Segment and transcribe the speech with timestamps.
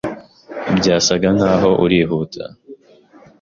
[0.77, 2.43] Byasaga nkaho urihuta.